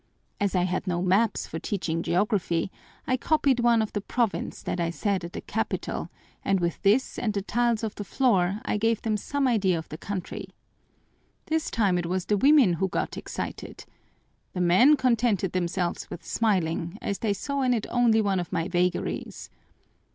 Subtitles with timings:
[0.39, 2.71] As I had no maps for teaching geography,
[3.05, 6.09] I copied one of the province that I saw at the capital
[6.43, 9.87] and with this and the tiles of the floor I gave them some idea of
[9.89, 10.49] the country.
[11.45, 13.85] This time it was the women who got excited.
[14.53, 18.67] The men contented themselves with smiling, as they saw in it only one of my
[18.67, 19.51] vagaries.